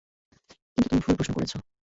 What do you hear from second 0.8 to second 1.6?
তুমি ভুল প্রশ্ন করেছ।